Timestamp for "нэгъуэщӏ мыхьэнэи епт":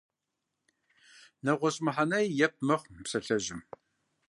1.43-2.59